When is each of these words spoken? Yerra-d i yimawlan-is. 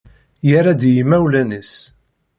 Yerra-d 0.47 0.81
i 0.89 0.91
yimawlan-is. 0.95 1.73